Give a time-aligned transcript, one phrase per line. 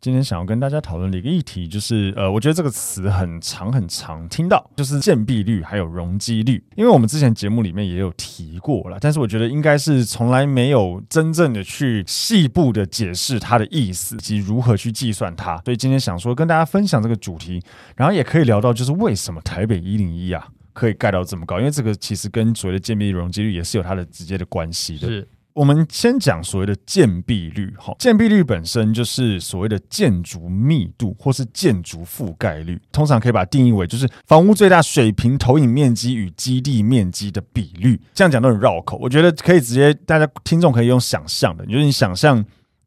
[0.00, 6.64] 今天想要跟大家讨论的一个议题，就是呃，我觉得这个词很常很常听到，就是建蔽率还有容积率。
[6.74, 15.58] 因为我们之前节目里面也有提过了，但是我觉得应该是从来没有真正的去细部的解释它的意思以及如何去计算它。
[15.66, 17.62] 所以今天想说跟大家分享这个主题，
[17.94, 25.06] 然后也可以聊到就是为什么台北一零一啊可以盖到这么高，因为这个其实跟所谓的建蔽率、容积率也是有它的直接的关系的。
[25.06, 25.28] 是。
[25.60, 38.00] 我们先讲所谓的建蔽率，哈，建蔽率本身就是所谓的建筑密度或是建筑覆盖率，通常可以把它定义为就是房屋最大水平投影面积与基地面积的比率。
[38.14, 42.42] 这样讲都很绕口，我觉得可以直接大家听众可以用想象的，就是你想象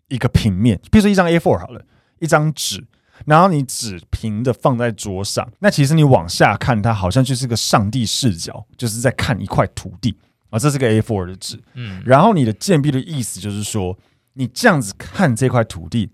[0.07, 1.85] 一个平面，比如说一张 A4 好了，
[2.17, 2.83] 一张纸，
[3.27, 10.17] 然后你纸平的放在桌上，那其实你往下看，它好像就是个上帝视角，就是在看一块土地。
[10.53, 13.97] 啊，这是个 A4 的纸，嗯，然后你的建蔽的意思就是说，
[14.33, 16.07] 你这样子看这块土地，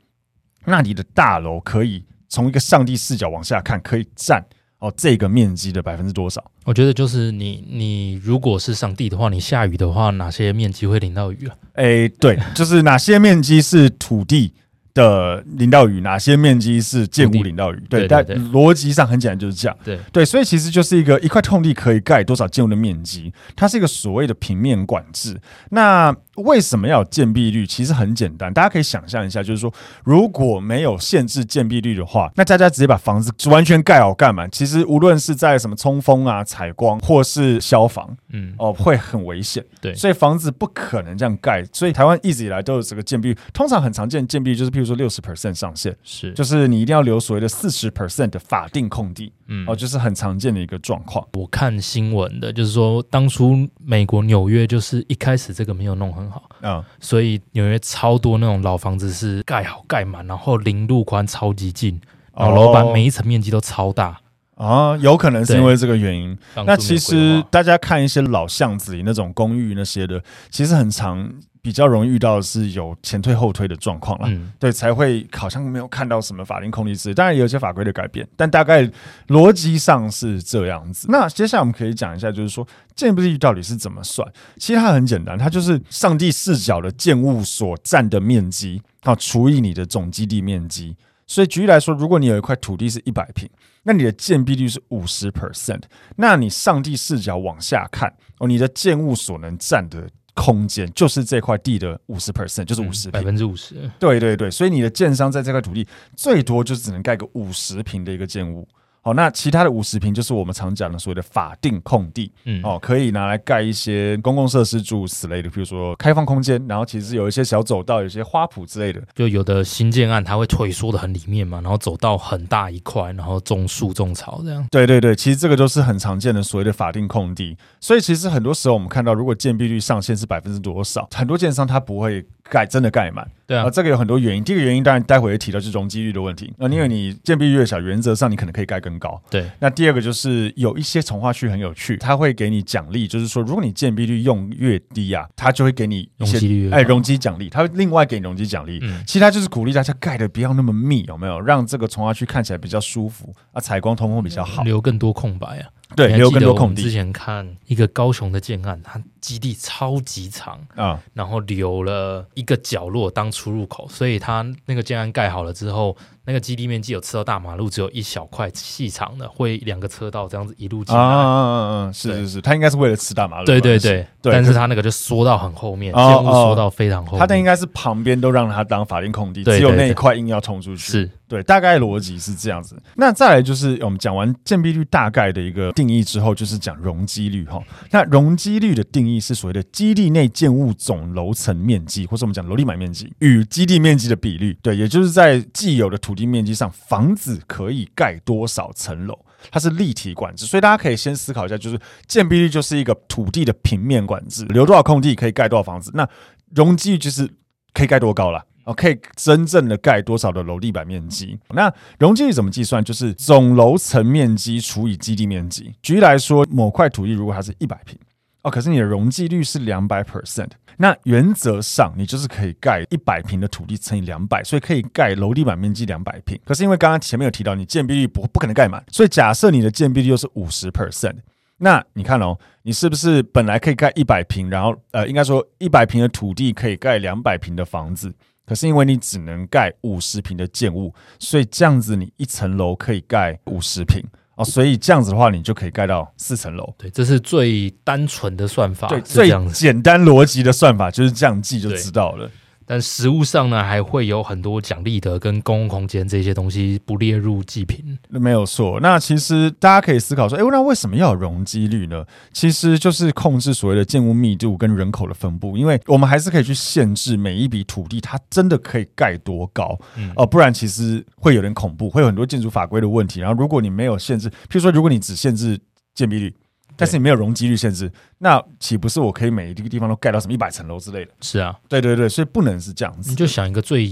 [0.63, 4.41] 那你的大楼可以从一个上帝视角往下看，可以占
[4.77, 6.41] 哦这个面积的百分之多少？
[6.63, 11.55] 我觉得就是你，你如果是上帝的话，你下雨的话，哪些面积会淋到雨啊？
[11.73, 14.53] 哎，对，就是哪些面积是土地。
[14.93, 17.81] 的淋到雨，哪些面积是建物淋到雨？
[17.89, 19.77] 对，但逻辑上很简单，就是这样。
[19.83, 25.39] 对对，所以其实就是一个一块空地可以盖多少建物的面积，它是一个所谓的平面管制。
[25.69, 27.67] 那为什么要有建蔽率？
[27.67, 29.73] 其实很简单，大家可以想象一下，就是说
[30.03, 34.47] 如果没有限制建蔽率的话，那大家直接把房子完全盖好干嘛？
[34.47, 39.63] 其实无论是在什么通风啊、采光，或是消防，嗯，哦，会很危险。
[39.81, 41.63] 对，所以房子不可能这样盖。
[41.73, 49.33] 所以台湾一直以来都有这个建蔽率，通常很常见建蔽率就是譬如说六十 percent 上限，是，就是你一定要留所谓的四十 percent 的法定空地。
[49.47, 51.27] 嗯，哦，就是很常见的一个状况。
[51.33, 61.99] 我看新闻的，就是说当初美国纽约就是一开始这个没有弄很好啊，嗯，所以纽约超多那种老房子是盖好盖满，然后零路宽超级近，
[62.33, 64.17] 然后楼板每一层面积都超大
[64.55, 66.37] 啊，有可能是因为这个原因。
[66.65, 71.29] 那其实大家看一些老巷子里那种公寓那些的，其实很常。
[71.61, 78.89] 比较容易遇到的是有前退后退的状况了，嗯，对，才会好像没有看到什么法定空地制，当然也有些法规的改变，但大概
[79.27, 81.07] 逻辑上是这样子。
[81.09, 82.65] 那接下来我们可以讲一下，就是说
[82.95, 84.25] 建蔽率到底是怎么算？
[84.57, 90.95] 其实它很简单，它就是上帝视角的建物所占的面积好，除以你的总基地面积。
[91.27, 93.47] 所以举例来说，如果你有一块土地是一百平，
[93.83, 95.81] 那你的建蔽率是五十 percent，
[96.15, 100.09] 那你上帝视角往下看哦，你的建物所能占的。
[100.33, 103.75] 空间就是这块地的五十 percent，就是五十百分之五十。
[103.99, 108.67] 对对对，所以你的建商在这块土地最多就只能盖个五十平的一个建物。
[109.09, 119.01] 好，那其他的五十平就是我们常讲的所谓的法定空地，嗯，哦，可以拿来盖一些公共设施诸如此类的，比如说开放空间，然后其实有一些小走道，有一些花圃之类的。
[119.15, 124.63] 就有的新建案，它会退缩的很里面嘛，然后走到很大一块，然后种树种草这样。
[124.69, 127.57] 对对对，其实这个都是很常见的所谓的法定空地。
[127.79, 133.27] 所以其实很多时候我们看到，如果建蔽率上限是百分之多少，很多建商他不会盖，真的盖满。
[133.47, 134.43] 对啊，这个有很多原因。
[134.43, 136.53] 第一个原因当然待会也提到就是容积率的问题。
[136.59, 139.19] 那因为你建蔽率越小，原则上你可能可以盖更高。
[139.29, 139.49] 对。
[139.59, 148.79] 那第二个就是有一些从化区很有趣，它会给你奖励，就是说如果你建蔽率用越低啊，它就会给你一些容积率哎容积奖励，它会另外给你容积奖励。
[148.83, 149.01] 嗯。
[149.07, 151.39] 其他就是鼓励大家盖的不要那么密，有没有？
[151.39, 155.69] 让这个从化区看起来比较舒服啊，采光通风比较好，留更多空白啊。
[155.95, 156.83] 对，留更多空地。
[156.83, 171.01] 之前看一个高雄的建案，它基地超级长啊，然后留了一个角落当出入口，所以它那个建案盖好了之后，那个基地面积有吃到大马路，只有一小块细长的，会两个车道这样子一路进来。
[171.01, 173.45] 啊，嗯嗯嗯，是是是，它应该是为了吃大马路。
[173.45, 177.19] 对对对，对，但是他那个就缩到很后面，建物缩到非常后面。
[177.19, 180.91] 他的应该是旁边都让他当法定空地，只有那一块硬要冲出去。
[180.91, 182.75] 是对，大概逻辑是这样子。
[182.95, 187.61] 那再来就是我们讲完建蔽率大概的一个定义之后，就是讲容积率哈。
[187.91, 194.57] 那容积率的定义是所谓的基地内建物总楼层面积，或者我们讲楼地板面积与基地面积的比率。
[194.61, 199.17] 对，也就是在既有的土地面积上，房子可以盖多少层楼。
[199.51, 205.89] 它是立体管制，所以大家可以先思考一下，就是建蔽率就是一个土地的平面管制，留多少空地可以盖多少房子。
[205.93, 206.05] 那
[206.53, 207.29] 容积率就是
[207.73, 208.43] 可以盖多高了，
[208.73, 211.39] 可以真正的盖多少的楼地板面积。
[211.49, 212.83] 那容积率怎么计算？
[212.83, 215.73] 就是总楼层面积除以基地面积。
[215.81, 217.97] 举例来说，某块土地如果它是一百平。
[218.41, 226.39] 哦，可是你的容积率是两百 percent，那原则上你就是可以盖一百平的土地乘以两百，所以可以盖楼地板面积两百平。
[226.45, 231.17] 可是因为刚刚前面有提到，你建蔽率不不可能盖满，所以假设你的建蔽率又是五十 percent，
[231.57, 238.09] 那你看哦，你是不是本来可以盖一百平，然后呃，应该说一百平的土地可以盖两百平的房子，
[238.49, 244.03] 可是因为你只能盖五十平的建物，所以这样子你一层楼可以盖五十平。
[244.33, 246.73] 哦，所以这样子的话，你就可以盖到四层楼。
[246.77, 252.31] 对，这是最单纯的算法，对，最简单逻辑的算法就是这样记就知道了。
[252.71, 257.97] 但实物上呢，还会有很多奖励的跟公共空间这些东西不列入计评。
[258.09, 258.79] 没有错。
[258.79, 262.05] 那其实大家可以思考说，哎，那为什么要有容积率呢？
[262.31, 273.19] 其实就是控制所谓的建物密度跟人口的分布，因为我们还是可以去限制每一笔土地它真的可以盖多高，嗯，哦，不然其实会有点恐怖，会有很多建筑法规的问题。
[273.19, 275.59] 然后如果你没有限制，譬如说如果你只限制
[275.95, 276.31] 建蔽率。
[276.79, 281.11] 但是你没有容积率限制，那岂不是我可以每一个地方都盖到什么一百层楼之类的？
[281.19, 283.09] 是啊，对对对，所以不能是这样子。
[283.09, 283.87] 你就想一个最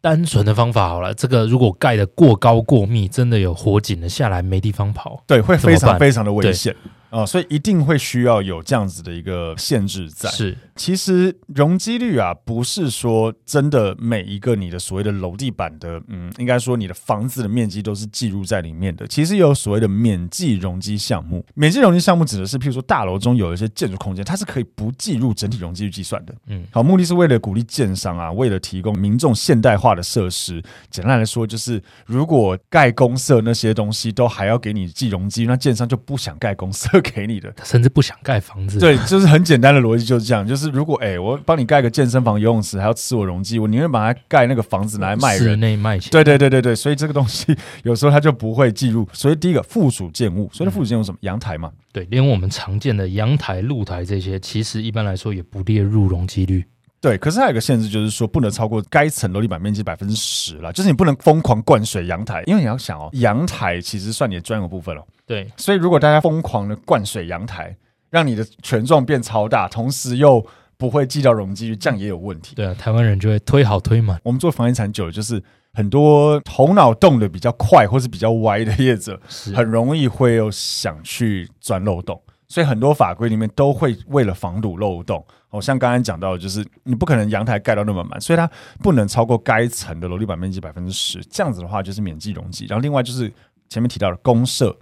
[0.00, 6.74] 单纯的方法好了，这个如果盖得过高过密，真的有火警了下来没地方跑，对，会非常非常的危险。
[7.10, 10.30] 啊、哦，所以一定会需要有这样子的一个限制在。
[10.30, 19.06] 是，其实容积率啊，不是说真的每一个你的所谓的楼地板的，嗯，应该说你的房子的面积都是计入在里面的。
[19.08, 26.34] 其实有所谓的免计容积项目，免计容积项目指的是，譬如说大楼中有一些建筑空间，它是可以不计入整体容积率计算的。
[26.46, 30.62] 嗯，好，目的是为了鼓励建商啊，为了提供民众现代化的设施。
[30.88, 37.10] 简单来说，就是如果盖公社那些东西都还要给你计容积，那建商就不想盖公设。
[37.10, 38.78] 给你的，他甚至不想盖房子。
[38.78, 40.46] 对，就是很简单的逻辑就是这样。
[40.46, 46.10] 就是如果哎、欸，我帮你盖个健身房、游泳池，还要吃我容积，我宁愿把它盖那个房子拿来卖人，室内卖钱。
[46.12, 49.08] 对对对对对，所以这个东西有时候它就不会计入。
[49.12, 51.18] 所以第一个附属建物，所以附属建物什么？
[51.22, 51.72] 阳台嘛。
[51.92, 56.64] 对，连我们常见的阳台、露台这些，其实一般来说也不列入容积率。
[57.00, 60.70] 对，可是还有个限制，就是说不能超过该层楼地板面积百分之十了。
[60.70, 65.02] 就是你不能疯狂灌水阳台，因为你要想哦，阳台其实算你的专有部分了。
[65.26, 67.74] 对，所以如果大家疯狂的灌水阳台，
[68.10, 70.44] 让你的权重变超大，同时又
[70.76, 72.54] 不会计较容积率，这样也有问题。
[72.54, 74.20] 对啊，台湾人就会推好推满。
[74.22, 75.42] 我们做房地产久了，就是
[75.72, 79.18] 很多头脑动得比较快或是比较歪的业者，
[79.54, 82.20] 很容易会有想去钻漏洞。
[82.50, 88.50] 所以很多法规里面都会为了防堵漏洞，哦，像刚刚讲到的，就是你不可能阳台盖到那么满，所以它
[88.82, 92.66] 不能超过该层的楼地板面积百分之十，这样子的话就是免计容积。
[92.66, 93.32] 然后另外就是
[93.68, 94.76] 前面提到的公设。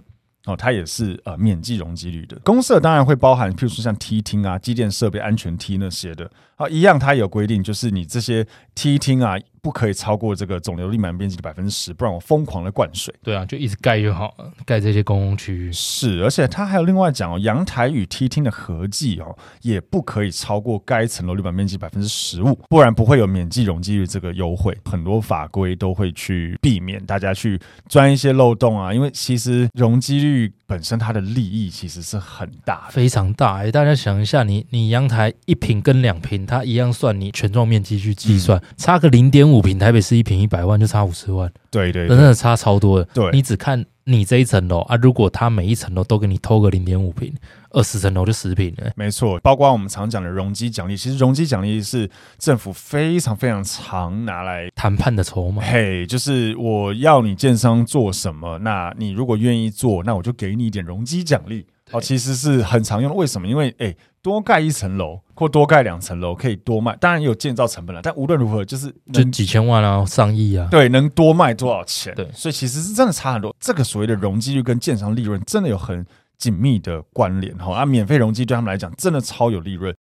[0.45, 2.39] 哦，它也是呃免计容积率的。
[2.45, 6.31] 公设当然会包含，譬如说像梯厅啊、机电设备、安全梯那些的。
[6.55, 13.13] 啊，一样它有规定，就是你这些梯厅啊，不可以超过这个总楼地板面积的百分之十，不然我疯狂的灌水。
[13.21, 15.71] 对啊，就一直盖就好了，盖这些公共区域。
[15.71, 24.77] 是，而且它还有另外讲哦，阳台与梯厅的合计哦，也不可以超过该层楼地板面积百分之十五，不然不会有免计容积率这个优惠。
[24.85, 33.57] 很多法规都会去避免大家去钻一些漏洞啊，因为其实容积率本身它的利益其实是很大，非常大。
[33.57, 36.29] 哎，大家想一下，你你阳台一平跟两平。
[36.45, 43.07] 它一样算你全状面积去计算，嗯、差个零点五平，台北市一平一百万就差五十万，对，对对，真的差超多的。
[43.13, 47.33] 对，你只看你这一层楼啊，如果他每一层楼都给你偷个零点五平，
[47.71, 48.91] 二十层楼就十平了。
[48.95, 55.61] 没错，包括我们常讲的容积奖励，其实容积奖励是政府非常非常常拿来谈判的筹码。
[55.63, 61.65] 嘿，就是我要你建商做什么，那你如果愿意做，那我就给你一点容积奖励。
[61.91, 63.17] 哦，其实是很常用的。
[63.17, 63.47] 为什么？
[63.47, 63.95] 因为哎。
[64.21, 68.01] 多盖一层楼或多盖两层楼可以多卖，当然也有建造成本了。
[68.01, 72.13] 但无论如何，就是就几千万啊，上亿啊，对，能多卖多少钱？
[72.15, 73.55] 对，所以其实是真的差很多。
[73.61, 76.05] 这个所谓的容积率跟建商利润真的有很
[76.37, 77.73] 紧密的关联哈。
[77.73, 79.95] 啊，免费容积对他们来讲真的超有利润。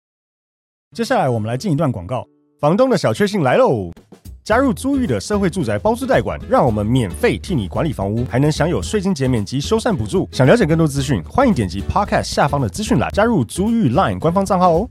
[0.92, 2.26] 接下来我们来进一段广告，
[2.58, 3.92] 房东的小确幸来喽。
[4.46, 10.28] 加入租玉的社会住宅包租代管，让我们免费替你管理房屋，还能享有税金减免及修缮补助。
[10.30, 14.88] 想了解更多资讯，欢迎点击 Podcast 下方的资讯栏，加入租玉 Line 官方账号哦。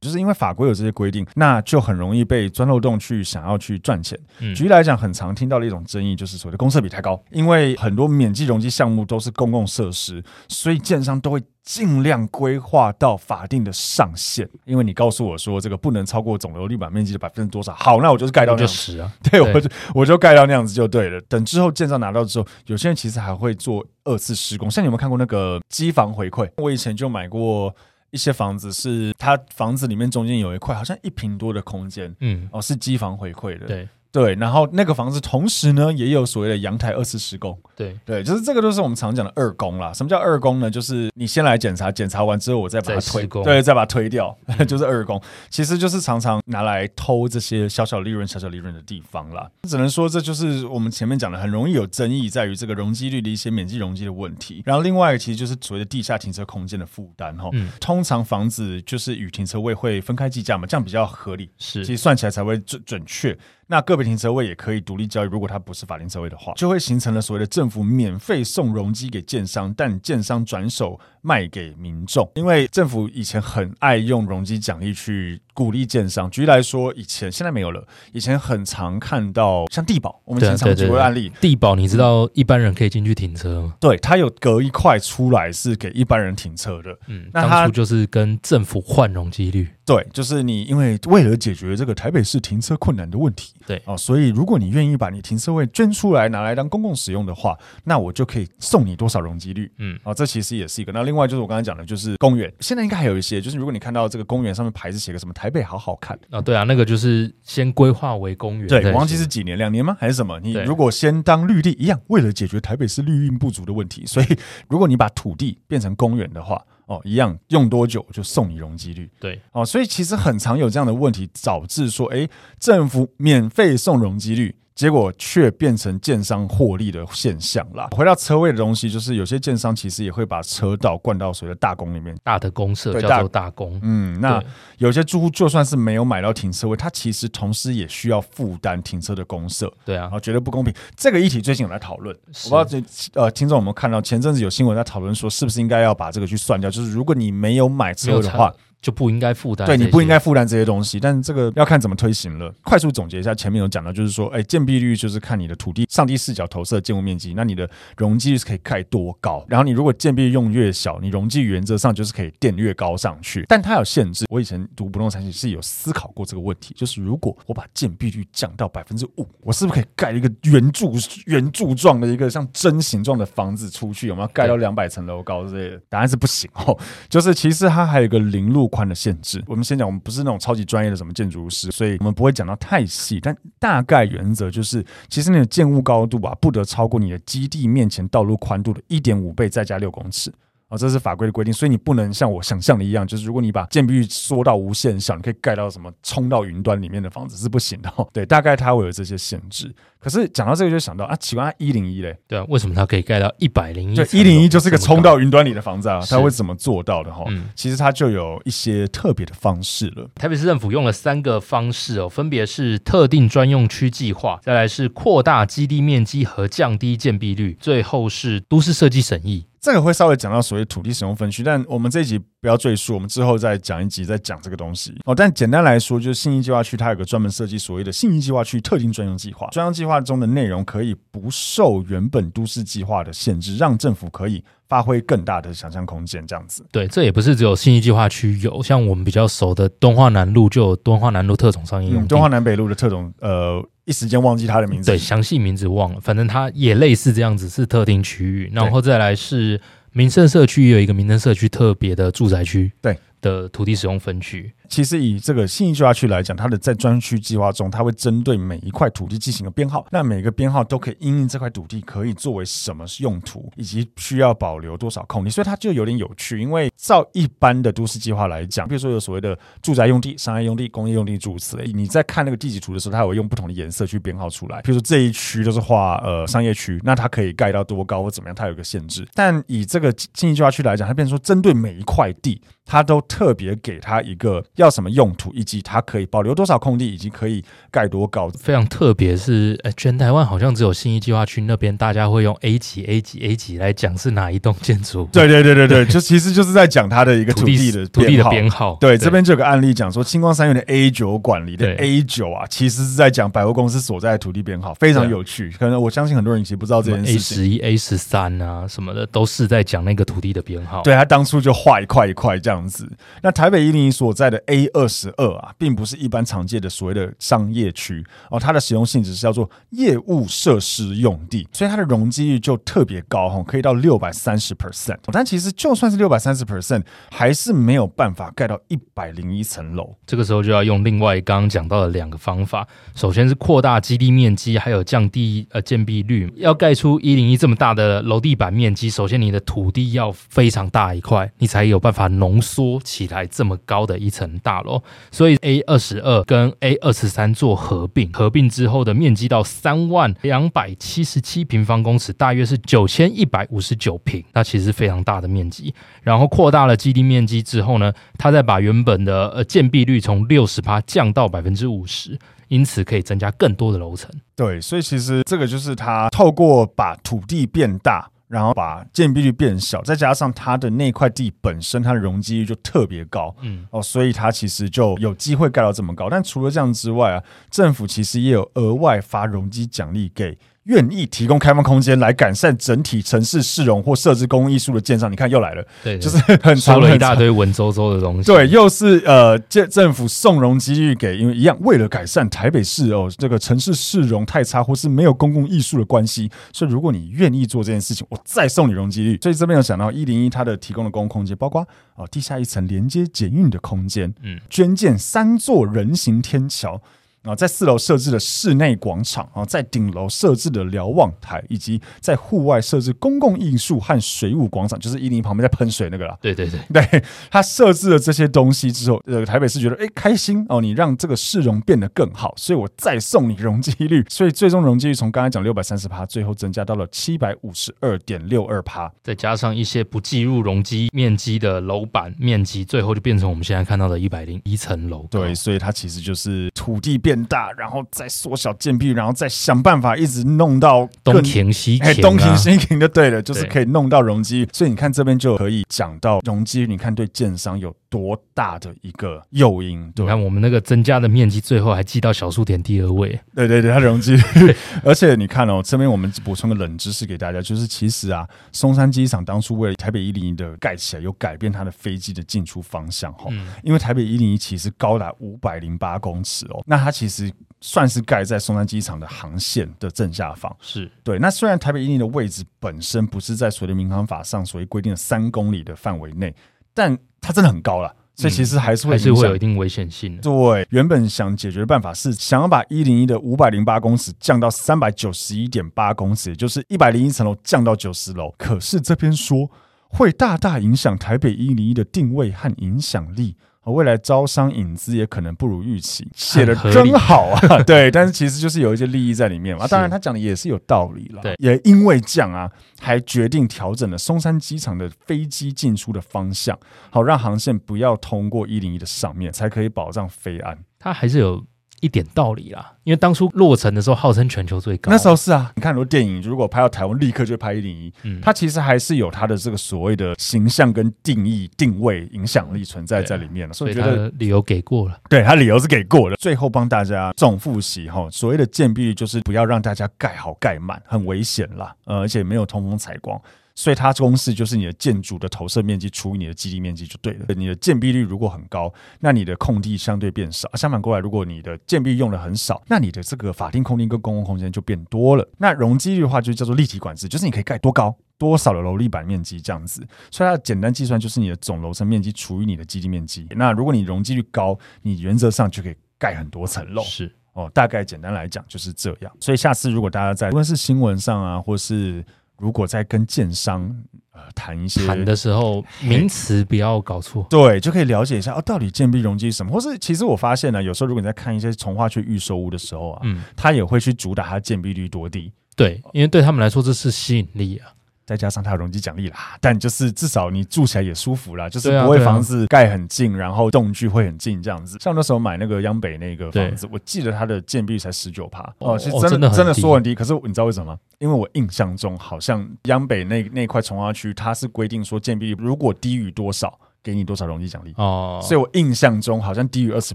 [0.00, 4.18] 就是因为法规有这些规定，那就很容易被钻漏洞去想要去赚钱。
[4.38, 14.48] 嗯、举例来讲，很常听到的一种争议就是所谓的公设比太高，因为很多免计容积项目都是公共设施，所以建商都会尽量规划到法定的上限。
[14.64, 21.20] 因为你告诉我说这个不能超过总楼地板面积的百分之多少，好，那我就是盖到那样子就十啊， 对，对我就我就盖到那样子就对了。
[21.22, 24.70] 等之后建造拿到之后，有些人其实还会做二次施工。
[24.70, 26.48] 像你有没有看过那个机房回馈？
[26.58, 27.74] 我以前就买过。
[28.10, 33.88] 一些房子是它房子里面中间有一块好像一平多的空间，嗯，哦，是机房回馈的，对。
[34.10, 39.92] 对，然后那个房子同时呢也有所谓的阳台二次施工，对对，就是这个都是我们常讲的二工啦。
[39.92, 40.70] 什么叫二工呢？
[40.70, 45.20] 就是你先来检查，检查完之后我再把它推，对，再把它推掉，嗯、 就是二工。
[45.50, 49.48] 其实就是常常拿来偷这些小小利润、小小利润的地方啦。
[49.68, 54.62] 只能说这就是我们前面讲的很容易有争议，在于这个容积率的一些免计容积的问题。
[54.64, 57.50] 然后另外一个其实就是所谓的地下停车空间的负担哈。
[57.52, 63.36] 嗯、通常房子就是与停车位会分开计价嘛，这样比较合理，是，其实算起来才会准准确。
[63.70, 72.30] 那个别停车位也可以独立交易，如果它不是法定车位的话，就会形成了所谓的政府免费送容积给建商，但建商转手卖给民众。
[72.36, 76.30] 因为政府以前很爱用容积奖励去鼓励建商。
[76.30, 81.30] 举例来说，以前现在没有了，以前很常看到像地保，我们经常举过案例。
[81.40, 83.74] 地保，你知道一般人可以进去停车吗？
[83.80, 86.96] 对，它有隔一块出来是给一般人停车的。
[87.08, 89.68] 嗯，那当初就是跟政府换容积率。
[89.88, 93.54] 对，就是你因为为了解决这个台北市停车困难的问题。
[93.66, 99.72] 对哦，所以如果你愿意把你停车位捐出来拿来当公共使用的话，那我就可以送你多少容积率。
[99.78, 100.92] 嗯，哦，这其实也是一个。
[100.92, 108.68] 那另外就是我刚才讲的，就是公园，现在应该还有一些，就是如果你看到这个公园上面牌子写个什么“台北好好看”啊，对啊，那个就是先规划为公园。
[108.68, 109.96] 对，我忘记是几年，两年吗？
[109.98, 110.38] 还是什么？
[110.40, 114.26] 你如果先当绿地一样，为了解决台北市绿荫不足的问题，所以
[114.68, 116.62] 如果你把土地变成公园的话。
[116.88, 122.28] 哦，一样用多久就送你容积率，对，哦，所以其实很常有这样的问题，导致说，哎，
[122.58, 124.56] 政府免费送容积率。
[124.78, 127.88] 结果却变成建商获利的现象啦。
[127.90, 133.76] 回到车位的东西，就是有些建商其实也会把车道灌到所谓的大公里面，大的公社叫做大公。
[133.82, 134.40] 嗯，那
[134.76, 139.68] 有些住户就算是没有买到停车位，他其实同时也需要负担停车的公社。
[139.84, 140.72] 对啊，觉得不公平。
[140.94, 144.00] 这个议题最近有来讨论，我不知道这呃听众有没有看到？
[144.00, 146.70] 前阵子有新闻在讨论说，是不是应该要把这个去算掉？
[146.70, 148.54] 就是如果你没有买车的话。
[148.80, 152.52] 就不应该负担，对，你不应该负担这些东西，但是这个要看怎么推行了。
[152.62, 159.44] 快速总结一下，前面有讲到，就是说，哎，建蔽率就是看你的土地上帝视角投射的建物面积，那你的容积率是可以盖多高。
[159.48, 164.26] 然后你如果建蔽用越小，你容积原则上就是可以垫越高上去，但它有限制。
[164.28, 170.94] 我以前读不动产系是有思考过这个问题，就是如果我把建蔽率降到百分之五，我是不是可以盖一个圆柱
[171.26, 174.06] 圆柱状的一个像针形状的房子出去？
[174.06, 175.82] 有没有盖到两百层楼高之类的？
[175.88, 179.42] 答案是不行哦，就是其实它还有一个零路宽的限制。
[179.46, 183.18] 我们先讲，我们不是那种超级专业的什么建筑师，所以我们不会讲到太细。
[183.20, 190.32] 但大概原则就是，其实你的建物高度啊，不得超过你的基地面前道路宽度的一点五倍，再加六公尺。
[190.68, 197.90] 啊，这是法规的规定，所以你不能像我想象的一样，就是如果你把建蔽率缩到无限小，你可以盖到什么冲到云端里面的房子是不行的。
[198.12, 199.74] 对，大概它会有这些限制。
[199.98, 203.96] 可是讲到这个，就想到啊，奇怪，一零一嘞，对啊，为什么它可以盖到一百零一？
[203.96, 207.10] 对，一零一就是个冲到云端里的房子啊，它会怎么做到的？
[207.12, 210.08] 哈，嗯，其实它就有一些特别的方式了。
[210.14, 219.46] 台北市政府用了三个方式哦，分别是特定专用区计划，再来是扩大基地面积和降低建蔽率，最后是都市设计审议。
[219.60, 225.14] 这个会稍微讲到所谓土地使用分区，但我们这一集不要赘述，我们之后再讲一集再讲这个东西哦。
[225.14, 236.26] 但简单来说，就是信义计划区它有个专门设计所谓的信义计划区特定专用计划，专用计划中的内容可以不受原本都市计划的限制，让政府可以发挥更大的想象空间。
[236.26, 243.66] 这样子，对，这也不是只有信义计划区有，像我们比较熟的敦化南路就有敦化南路特种商业用地，敦化南北路的特种呃。
[243.84, 249.58] 一时间忘记它的名字，对，详细名字忘了，反正它也类似这样子，是特定区域，然后再来是
[249.92, 254.52] 民生社区，有一个民生社区特别的住宅区，对的土地使用分区。
[254.68, 266.38] 其实以这个信义计划区来讲，它的在专区计划中，它会针对每一块土地进行个编号，那每个编号都可以因应这块土地可以作为什么用途，以及需要保留多少空地，所以它就有点有趣。
[266.38, 274.60] 因为照一般的都市计划来讲，比如说有所谓的住宅用地、商业用地、工业用地诸如此类，你在看那个地籍图的时候，它会用不同的颜色去编号出来。
[274.60, 279.08] 比如说这一区都是画呃商业区，那它可以盖到多高或怎么样，它有个限制。
[279.14, 282.42] 但以这个信义计划区来讲，它变成说针对每一块地。
[282.68, 288.28] 它都特别给他一个要什么用途，以及它可以保留多少空地，以及可以盖多高。
[288.38, 295.08] 非常特别是，呃，全台湾好像只有信义计划区那边，大家会用 A 级、A 级、A 级来讲是哪一栋建筑。
[295.10, 298.76] 对对对对对，就其实就是在讲它的一个土地的土地的编号。
[298.78, 305.50] 对，这边就有个案例讲说，星光三院的 A 九馆里的 A 九啊，其实是在讲百货公司所在的土地编号，非常有趣。
[305.58, 307.16] 可能我相信很多人其实不知道这件事情。
[307.16, 310.82] A 十一、A 十三啊什么的，都是在讲那个土地的编号。
[310.82, 312.90] 对，他当初就画一块一块这样房子。
[313.22, 324.98] 那台北一零一所在的 A 二十二啊，并不是一般常见的所谓的商业区哦，它的使用性质是叫做业务设施用地，所以它的容积率就特别高哈，可以到六百三十 percent。
[325.12, 329.94] 但其实就算是六百三十 percent，还是没有办法盖到一百零一层楼。
[330.04, 336.32] 这个时候就要用另外刚刚讲到的两个方法，首先是扩大基地面积，还有降低呃建蔽率。
[336.36, 344.82] 要盖出一零一这么大的楼地板面积，首先你的土地要非常大一块，你才有办法浓缩起来这么高的一层大楼。
[345.10, 355.74] 所以 A 二十二跟 A 二十三做合并，合并之后的面积到三万两百七十七平方公尺，大约是九千一百五十九平，那其实非常大的面积。
[356.02, 362.18] 然后扩大了基地面积之后呢，它再把原本的呃建蔽率从六十趴降到百分之五十。
[362.48, 364.10] 因此可以增加更多的楼层。
[364.34, 376.08] 对，所以其实这个就是它透过把土地变大，然后把建蔽率变小，再加上它的那块地本身它的容积率就特别高，嗯哦，所以它其实就有机会盖到这么高。
[376.10, 380.38] 但除了这样之外啊，政府其实也有额外发容积奖励给。
[380.68, 399.18] 愿意提供开放空间来改善整体城市市容或设置公共艺术的建商，你看又来了，对，对，就是很说了一大堆文绉绉的东西，对，又是呃，政政府送容积率给，因为一样为了改善台北市哦这个城市市容太差或是没有公共艺术的关系，所以如果你愿意做这件事情，我再送你容积率。
[399.22, 406.82] 所以这边有讲到一零一它的提供的公共空间，包括哦地下一层连接捷运的空间，嗯，捐建三座人行天桥。
[407.22, 416.16] 啊，在四楼设置了室内广场啊，在顶楼设置了瞭望台，以及在户外设置公共艺术和水舞广场，就是一零一旁边在喷水那个啦。
[416.20, 435.06] 对对对， 对，他设置了这些东西之后，呃，台北市觉得哎开心哦，你让这个市容变得更好，所以我再送你容积率，所以最终容积率从刚才讲六百三十趴，最后增加到了七百五十二点六二趴，再加上一些不计入容积面积的楼板面积，最后就变成我们现在看到的一百零一层楼。
[435.10, 444.46] 对，所以它其实就是土地变大，然后再缩小建壁，然后再想办法一直弄到东停西停，东停西停就对了，就是可以弄到容积。
[444.52, 449.90] 所以你看这边就可以讲到容积，你看对建商有多大的一个诱因。
[449.92, 453.18] 对，你看我们那个增加的面积，最后还记到小数点第二位。
[453.34, 454.16] 对对对，它容积。
[454.84, 463.26] 而且你看哦，这边我们补充个冷知识给大家，就是其实啊，松山机场当初为了台北一零一的盖起来，有改变它的飞机的进出方向哈。
[463.30, 467.32] 嗯，因为台北一零一其实高达五百零八公尺哦，那它其实。
[467.60, 471.18] 算是盖在松山机场的航线的正下方，是对。
[471.18, 476.32] 那虽然台北一零一的位置本身不是在所谓的民航法上所谓规定的三公里的范围内，
[476.72, 476.96] 但
[477.28, 480.22] 它真的很高了，所以其实还是会、嗯、还是会有一定危险性的。
[480.22, 488.34] 对，原本想解决的办法是想要把一零一的五百零八公尺降到三百九十一点八公尺，也就是一百零一层楼降到九十楼。
[488.38, 489.50] 可是这边说
[489.90, 493.36] 会大大影响台北一零一的定位和影响力。
[493.70, 497.62] 未来招商引资也可能不如预期，写的真好啊！
[497.66, 499.66] 对，但是其实就是有一些利益在里面嘛。
[499.66, 501.22] 当然，他讲的也是有道理了。
[501.22, 502.50] 对，也因为这样啊，
[502.80, 506.58] 还决定调整了松山机场的飞机进出的方向，
[506.90, 510.58] 好让航线不要通过一零一的上面，才可以保障飞安。
[510.78, 511.44] 他还是有。
[511.80, 515.52] 一点道理啦，因为当初落成的时候号称全球最高，那时候是啊。
[515.56, 517.92] 你看很多电影，如果拍到台湾，立刻就拍一零一。
[518.02, 523.54] 嗯，它其实还是有它的这个所谓的形象跟定义、定位、影响力存在在里面了。
[523.54, 526.16] 所以觉得理由给过了，对他理由是给过了。
[526.16, 531.74] 最后帮大家重复习哈，所谓的建蔽就是不要让大家盖好盖满，很危险啦。
[531.84, 533.20] 呃，而且没有通风采光。
[533.58, 537.26] 所以它公式就是你的建筑的投射面积除以你的基地面积就对了。
[537.34, 545.28] 你的建蔽率如果很高，那你的空地相对变少；相反过来，如果你的建蔽用的很少，那你的这个法定空地跟公共空间就变多了。
[545.38, 549.84] 那容积率的话就叫做立体管制，就是你可以盖多高多少的楼地板面积这样子。
[550.12, 553.26] 所以它简单计算就是你的总楼层面积除以你的基地面积。
[553.30, 556.84] 那如果你容积率高，你原则上就可以盖很多层楼。
[556.84, 559.12] 是哦，大概简单来讲就是这样。
[559.18, 562.04] 所以下次如果大家在无论是新闻上啊，或是
[562.38, 563.68] 如果在跟建商
[564.12, 569.52] 呃谈一些谈的时候，名词不要搞错，对，就可以了解一下哦，到底建蔽容积是什么？
[569.52, 577.72] 或是其实我发现呢，有时候如果你在看一些从化区预售屋的时候啊，嗯，他也会去主打它建蔽率多低，对，因为对他们来说这是吸引力啊。
[578.08, 584.78] 再加上它有容积奖励啦，但就是至少你住起来也舒服啦，就是不会房子盖很近，然后栋距会很近这样子。
[584.80, 589.94] 像那时候买那个央北那个房子，我记得它的建蔽率才十九趴哦，其实真的真的说很低。
[589.94, 590.78] 可是你知道为什么吗？
[590.98, 596.58] 因为我印象中好像央北那那块崇化区，它是规定说建蔽率如果低于多少。
[596.82, 598.20] 给你多少容积奖励哦？
[598.22, 599.94] 所以我印象中好像低于二十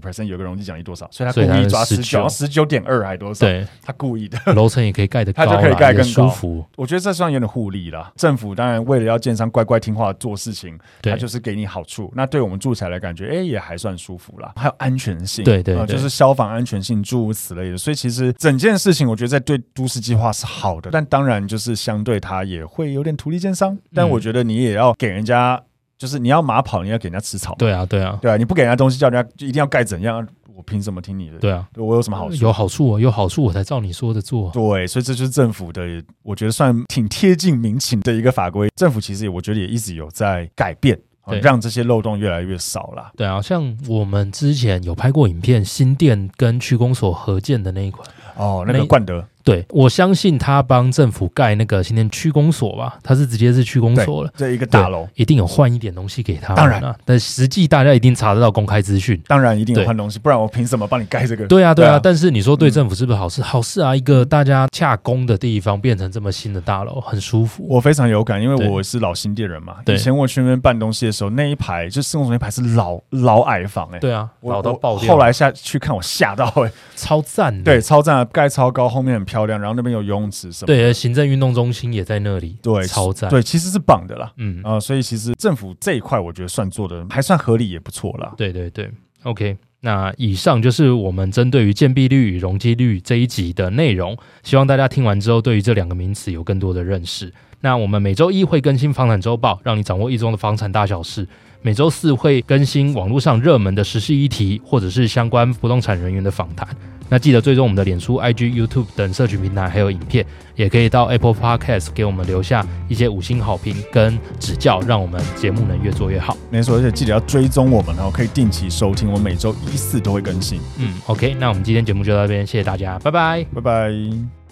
[0.00, 3.46] percent 有个容积奖励多少，所以他故意抓十九，十九点二还多少？
[3.46, 4.38] 对，他故意的。
[4.54, 6.64] 楼层也可以盖得高，他就可以盖更舒服。
[6.76, 8.12] 我觉得这算有点互利了。
[8.16, 12.12] 政府当然为了要建商乖乖听话做事情，他就是给你好处。
[12.14, 14.52] 那对我们住起来的感觉，哎，也还算舒服啦。
[14.56, 17.76] 还有安全性，对对，就是消防安全性诸如此类的。
[17.76, 23.76] 所以其实整件事情，我觉得在对都市计划是好的，但当然就是相对它也会有点图利建商。
[23.92, 25.60] 但我觉得你也要给人家。
[26.04, 27.54] 就是你要马跑，你要给人家吃草。
[27.58, 30.26] 对啊，对啊，对啊，你不给人家东西，叫人家就一定要盖怎样？
[30.54, 31.38] 我凭什么听你的？
[31.38, 32.36] 对啊，对我有什么好处？
[32.36, 34.50] 有好处啊，有好处我才照你说的做。
[34.50, 35.82] 对，所以这就是政府的，
[36.22, 38.68] 我觉得算挺贴近民情的一个法规。
[38.76, 41.00] 政府其实也我觉得也一直有在改变，
[41.40, 43.10] 让这些漏洞越来越少了。
[43.16, 49.26] 对啊，像我们之前有拍过影片，新店跟区公所合建的那一款哦，那个冠德。
[49.44, 54.32] 对，我相信他帮政府盖那个新店区公所吧，他是直接是区公所了。
[54.36, 56.54] 这一个大楼一定有换一点东西给他。
[56.54, 59.20] 当然了，但实际大家一定查得到公开资讯。
[59.28, 61.46] 当然一定有换东西，不然我凭什么帮你盖这个？
[61.46, 62.00] 对啊，对啊。
[62.02, 63.42] 但是你说对政府是不是好事？
[63.42, 63.94] 好事啊！
[63.94, 67.66] 一个大家洽公的地方变成这么新的大楼，很舒服。
[67.68, 69.76] 我非常有感，因为我是老新店人嘛。
[69.86, 73.98] 以前我去那边办东西的时候，那一排就施工中那一排是老老矮房哎。
[73.98, 75.12] 对啊，老到爆掉。
[75.12, 77.64] 后来下去看，我吓到哎，超赞的。
[77.64, 80.66] 对，超赞，盖超高，后面很漂亮，然后那边有游泳池什么？
[80.68, 82.56] 对，行政运动中心也在那里。
[82.62, 83.28] 对，超赞。
[83.28, 84.32] 对，其实是棒的啦。
[84.36, 88.32] 嗯啊、呃，所以其实政府这一块，我觉得算做的还算合理，也不错啦。
[88.36, 88.88] 对对对
[89.24, 89.56] ，OK。
[89.80, 94.16] 那以上就是我们针对于建蔽率与容积率这一集的内容。
[94.44, 97.32] 希望大家听完之后，对于这两个名词有更多的认识。
[97.60, 101.26] 那我们每周一会更新房产周报，让你掌握一周的房产大小事。
[101.60, 106.68] 每周四会更新网络上热门的时事议题，或者是相关不动产人员的访谈。
[107.08, 110.24] 那记得追踪我们的脸书、IG、YouTube 等社群平台，还有影片，
[110.56, 116.36] 也可以到 Apple Podcast 给我们留下一些五星好评跟指教，让我们节目能越做越好。
[116.50, 120.60] 没错，而且记得要追踪我们哦，可以定期收听，我每周一四都会更新。
[120.78, 124.43] 嗯，OK，那我们今天节目就到这边，谢谢大家，拜拜，拜拜。